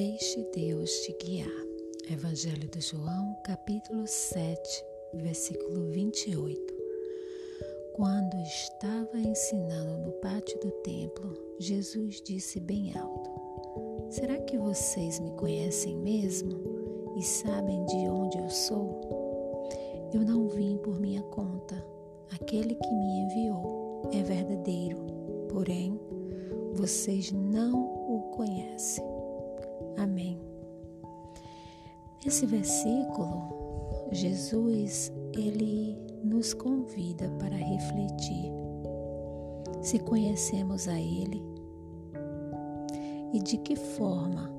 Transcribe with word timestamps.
Deixe 0.00 0.42
Deus 0.54 0.90
te 1.00 1.12
guiar. 1.22 1.66
Evangelho 2.10 2.66
de 2.70 2.80
João, 2.80 3.36
capítulo 3.44 4.06
7, 4.06 4.82
versículo 5.12 5.90
28. 5.90 6.58
Quando 7.92 8.34
estava 8.38 9.18
ensinando 9.18 9.98
no 9.98 10.12
pátio 10.12 10.58
do 10.60 10.70
templo, 10.70 11.36
Jesus 11.58 12.22
disse 12.22 12.58
bem 12.60 12.96
alto: 12.96 13.30
Será 14.08 14.38
que 14.38 14.56
vocês 14.56 15.20
me 15.20 15.32
conhecem 15.32 15.94
mesmo 15.98 17.12
e 17.18 17.22
sabem 17.22 17.84
de 17.84 18.08
onde 18.08 18.38
eu 18.38 18.48
sou? 18.48 19.68
Eu 20.14 20.22
não 20.22 20.48
vim 20.48 20.78
por 20.78 20.98
minha 20.98 21.22
conta. 21.24 21.76
Aquele 22.30 22.74
que 22.74 22.90
me 22.90 23.20
enviou 23.20 24.08
é 24.14 24.22
verdadeiro, 24.22 24.96
porém, 25.50 26.00
vocês 26.72 27.30
não 27.32 27.74
o 28.08 28.30
conhecem. 28.30 29.09
Amém. 29.96 30.40
Nesse 32.24 32.46
versículo, 32.46 34.08
Jesus 34.12 35.12
ele 35.32 35.96
nos 36.22 36.52
convida 36.52 37.30
para 37.38 37.56
refletir 37.56 38.52
se 39.80 39.98
conhecemos 39.98 40.86
a 40.88 41.00
ele 41.00 41.42
e 43.32 43.40
de 43.40 43.56
que 43.56 43.76
forma 43.76 44.50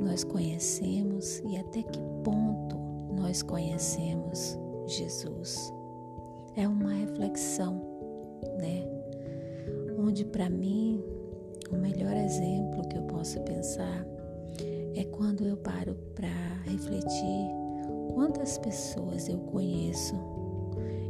nós 0.00 0.24
conhecemos 0.24 1.40
e 1.48 1.56
até 1.56 1.82
que 1.82 2.00
ponto 2.22 2.76
nós 3.14 3.42
conhecemos 3.42 4.58
Jesus. 4.86 5.72
É 6.56 6.66
uma 6.66 6.92
reflexão, 6.92 7.80
né? 8.58 8.84
Onde 9.98 10.24
para 10.24 10.50
mim 10.50 11.02
o 11.70 11.76
melhor 11.76 12.16
exemplo 12.16 12.86
que 12.88 12.98
eu 12.98 13.02
posso 13.02 13.40
pensar 13.42 14.04
é 15.00 15.04
quando 15.04 15.46
eu 15.46 15.56
paro 15.56 15.94
para 16.14 16.28
refletir 16.64 17.48
quantas 18.14 18.58
pessoas 18.58 19.28
eu 19.28 19.38
conheço 19.38 20.14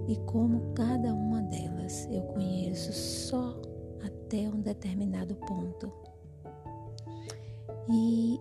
e 0.06 0.14
como 0.26 0.72
cada 0.74 1.12
uma 1.12 1.42
delas 1.42 2.06
eu 2.08 2.22
conheço 2.22 2.92
só 2.92 3.60
até 4.04 4.48
um 4.48 4.60
determinado 4.60 5.34
ponto. 5.34 5.92
E, 7.88 8.38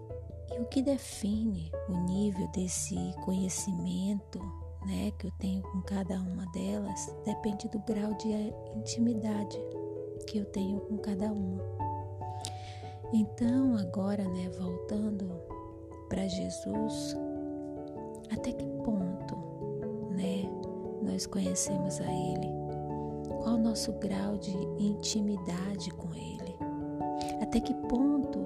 e 0.51 0.59
o 0.59 0.65
que 0.65 0.83
define 0.83 1.71
o 1.87 1.97
nível 2.05 2.47
desse 2.49 2.95
conhecimento 3.25 4.39
né, 4.85 5.11
que 5.17 5.25
eu 5.25 5.31
tenho 5.39 5.63
com 5.63 5.81
cada 5.81 6.21
uma 6.21 6.45
delas 6.51 7.11
depende 7.25 7.67
do 7.69 7.79
grau 7.79 8.13
de 8.13 8.53
intimidade 8.77 9.57
que 10.27 10.37
eu 10.37 10.45
tenho 10.45 10.79
com 10.81 10.97
cada 10.99 11.31
uma. 11.31 11.79
Então, 13.11 13.75
agora, 13.75 14.23
né, 14.23 14.49
voltando 14.49 15.38
Jesus, 16.29 17.17
até 18.31 18.51
que 18.51 18.65
ponto, 18.83 19.35
né, 20.11 20.49
nós 21.01 21.25
conhecemos 21.25 21.99
a 21.99 22.05
Ele? 22.05 22.49
Qual 23.41 23.55
o 23.55 23.57
nosso 23.57 23.91
grau 23.93 24.37
de 24.37 24.55
intimidade 24.77 25.91
com 25.91 26.13
Ele? 26.13 26.55
Até 27.41 27.59
que 27.59 27.73
ponto 27.73 28.43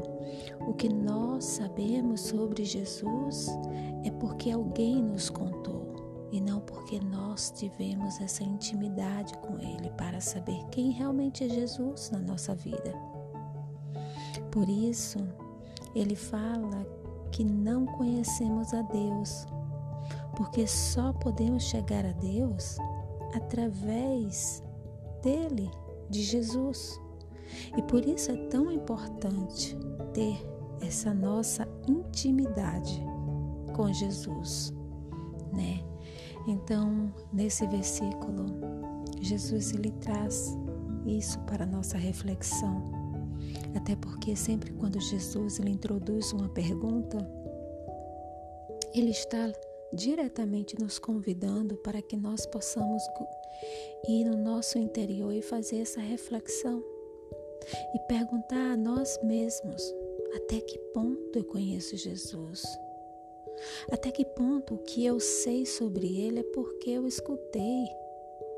o 0.67 0.73
que 0.73 0.87
nós 0.87 1.43
sabemos 1.43 2.21
sobre 2.21 2.63
Jesus 2.63 3.47
é 4.03 4.11
porque 4.11 4.51
alguém 4.51 5.01
nos 5.01 5.29
contou 5.29 5.93
e 6.31 6.39
não 6.39 6.61
porque 6.61 6.99
nós 6.99 7.51
tivemos 7.51 8.19
essa 8.21 8.43
intimidade 8.43 9.37
com 9.39 9.59
Ele 9.59 9.89
para 9.97 10.21
saber 10.21 10.63
quem 10.71 10.91
realmente 10.91 11.43
é 11.43 11.49
Jesus 11.49 12.09
na 12.11 12.19
nossa 12.19 12.55
vida? 12.55 12.93
Por 14.51 14.69
isso, 14.69 15.19
ele 15.95 16.15
fala 16.15 16.85
que 17.33 17.43
não 17.43 17.87
conhecemos 17.87 18.73
a 18.75 18.83
Deus, 18.83 19.47
porque 20.37 20.67
só 20.67 21.11
podemos 21.13 21.63
chegar 21.63 22.05
a 22.05 22.11
Deus 22.11 22.77
através 23.35 24.63
dele, 25.23 25.69
de 26.09 26.21
Jesus. 26.21 27.01
E 27.75 27.81
por 27.81 28.05
isso 28.05 28.31
é 28.31 28.37
tão 28.49 28.71
importante 28.71 29.75
ter 30.13 30.37
essa 30.79 31.11
nossa 31.11 31.67
intimidade 31.87 33.03
com 33.75 33.91
Jesus, 33.91 34.71
né? 35.51 35.83
Então, 36.47 37.11
nesse 37.31 37.65
versículo, 37.65 38.45
Jesus 39.19 39.73
ele 39.73 39.91
traz 39.91 40.55
isso 41.07 41.39
para 41.41 41.65
nossa 41.65 41.97
reflexão 41.97 43.02
até 43.75 43.95
porque 43.95 44.35
sempre 44.35 44.71
quando 44.73 44.99
Jesus 44.99 45.59
ele 45.59 45.71
introduz 45.71 46.31
uma 46.33 46.49
pergunta, 46.49 47.17
ele 48.93 49.11
está 49.11 49.51
diretamente 49.93 50.79
nos 50.79 50.97
convidando 50.97 51.75
para 51.77 52.01
que 52.01 52.15
nós 52.15 52.45
possamos 52.45 53.03
ir 54.07 54.25
no 54.25 54.37
nosso 54.37 54.77
interior 54.77 55.31
e 55.33 55.41
fazer 55.41 55.77
essa 55.77 55.99
reflexão 55.99 56.83
e 57.95 57.99
perguntar 58.07 58.73
a 58.73 58.77
nós 58.77 59.19
mesmos 59.23 59.93
até 60.35 60.59
que 60.59 60.77
ponto 60.93 61.37
eu 61.37 61.43
conheço 61.43 61.95
Jesus. 61.95 62.63
Até 63.91 64.11
que 64.11 64.25
ponto 64.25 64.75
o 64.75 64.77
que 64.79 65.05
eu 65.05 65.19
sei 65.19 65.65
sobre 65.65 66.19
ele 66.19 66.39
é 66.39 66.43
porque 66.43 66.89
eu 66.89 67.07
escutei, 67.07 67.85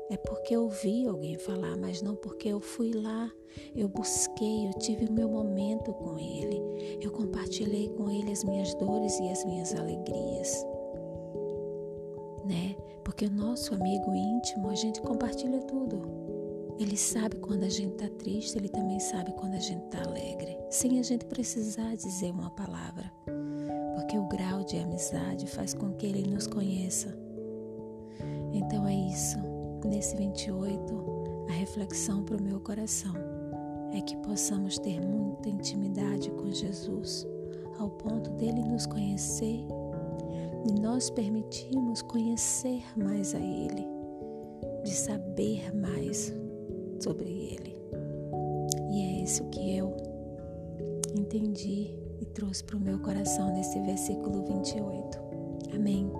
é 0.08 0.16
porque 0.16 0.54
eu 0.54 0.64
ouvi 0.64 1.06
alguém 1.06 1.36
falar, 1.36 1.76
mas 1.76 2.00
não 2.00 2.14
porque 2.14 2.48
eu 2.48 2.60
fui 2.60 2.92
lá, 2.92 3.30
eu 3.74 3.88
busquei, 3.88 4.68
eu 4.68 4.72
tive 4.74 5.06
o 5.06 5.12
meu 5.12 5.28
momento 5.28 5.92
com 5.92 6.16
Ele, 6.18 6.62
eu 7.00 7.10
compartilhei 7.10 7.88
com 7.88 8.08
Ele 8.08 8.30
as 8.30 8.44
minhas 8.44 8.72
dores 8.74 9.18
e 9.18 9.28
as 9.28 9.44
minhas 9.44 9.74
alegrias. 9.74 10.64
Né? 12.44 12.76
Porque 13.04 13.26
o 13.26 13.30
nosso 13.30 13.74
amigo 13.74 14.14
íntimo, 14.14 14.70
a 14.70 14.74
gente 14.76 15.00
compartilha 15.00 15.58
tudo. 15.62 16.02
Ele 16.78 16.96
sabe 16.96 17.36
quando 17.38 17.64
a 17.64 17.68
gente 17.68 17.94
está 17.94 18.08
triste, 18.08 18.58
ele 18.58 18.68
também 18.68 19.00
sabe 19.00 19.32
quando 19.32 19.54
a 19.54 19.60
gente 19.60 19.84
está 19.86 20.02
alegre, 20.06 20.56
sem 20.70 21.00
a 21.00 21.02
gente 21.02 21.24
precisar 21.24 21.96
dizer 21.96 22.30
uma 22.30 22.50
palavra. 22.50 23.10
Porque 23.96 24.16
o 24.18 24.28
grau 24.28 24.62
de 24.62 24.76
amizade 24.76 25.46
faz 25.46 25.74
com 25.74 25.94
que 25.94 26.06
ele 26.06 26.30
nos 26.30 26.46
conheça. 26.46 27.16
Então 28.52 28.86
é 28.86 28.94
isso 28.94 29.55
nesse 29.86 30.16
28, 30.16 31.46
a 31.48 31.52
reflexão 31.52 32.22
para 32.22 32.36
o 32.36 32.42
meu 32.42 32.60
coração 32.60 33.14
é 33.92 34.00
que 34.00 34.16
possamos 34.18 34.78
ter 34.78 35.00
muita 35.00 35.48
intimidade 35.48 36.30
com 36.30 36.50
Jesus, 36.50 37.26
ao 37.78 37.88
ponto 37.90 38.30
dele 38.30 38.62
nos 38.62 38.86
conhecer 38.86 39.64
e 40.68 40.80
nós 40.80 41.08
permitirmos 41.10 42.02
conhecer 42.02 42.82
mais 42.96 43.34
a 43.34 43.38
Ele, 43.38 43.86
de 44.84 44.90
saber 44.90 45.74
mais 45.74 46.34
sobre 47.00 47.28
Ele. 47.28 47.76
E 48.90 49.00
é 49.00 49.22
isso 49.22 49.44
que 49.44 49.76
eu 49.76 49.96
entendi 51.14 51.94
e 52.20 52.24
trouxe 52.26 52.64
para 52.64 52.76
o 52.76 52.80
meu 52.80 52.98
coração 52.98 53.52
nesse 53.52 53.78
versículo 53.80 54.44
28. 54.44 55.18
Amém. 55.74 56.10